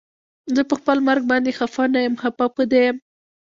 [0.55, 2.97] زه پخپل مرګ باندې خفه نه یم خفه په دې یم